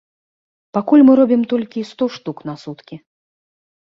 [0.77, 2.95] Пакуль мы робім толькі сто штук на суткі.